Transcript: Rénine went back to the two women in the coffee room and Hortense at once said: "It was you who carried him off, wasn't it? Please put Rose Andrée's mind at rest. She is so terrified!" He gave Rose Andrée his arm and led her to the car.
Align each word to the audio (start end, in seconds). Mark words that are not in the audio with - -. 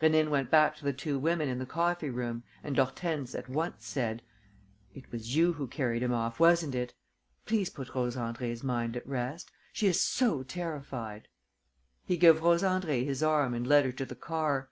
Rénine 0.00 0.30
went 0.30 0.48
back 0.48 0.76
to 0.76 0.84
the 0.84 0.92
two 0.92 1.18
women 1.18 1.48
in 1.48 1.58
the 1.58 1.66
coffee 1.66 2.08
room 2.08 2.44
and 2.62 2.76
Hortense 2.78 3.34
at 3.34 3.48
once 3.48 3.84
said: 3.84 4.22
"It 4.94 5.10
was 5.10 5.34
you 5.34 5.54
who 5.54 5.66
carried 5.66 6.04
him 6.04 6.12
off, 6.14 6.38
wasn't 6.38 6.76
it? 6.76 6.94
Please 7.46 7.68
put 7.68 7.92
Rose 7.92 8.14
Andrée's 8.14 8.62
mind 8.62 8.96
at 8.96 9.08
rest. 9.08 9.50
She 9.72 9.88
is 9.88 10.00
so 10.00 10.44
terrified!" 10.44 11.26
He 12.04 12.16
gave 12.16 12.44
Rose 12.44 12.62
Andrée 12.62 13.04
his 13.04 13.24
arm 13.24 13.54
and 13.54 13.66
led 13.66 13.84
her 13.84 13.90
to 13.90 14.06
the 14.06 14.14
car. 14.14 14.70